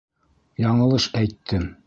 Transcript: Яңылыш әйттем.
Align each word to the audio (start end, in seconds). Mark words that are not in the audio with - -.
Яңылыш 0.65 1.07
әйттем. 1.23 1.71